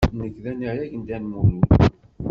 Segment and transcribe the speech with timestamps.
[0.19, 1.67] Nekk d anarag n Dda Lmulud.